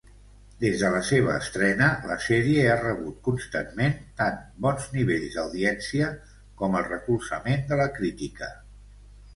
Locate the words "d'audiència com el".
5.39-6.91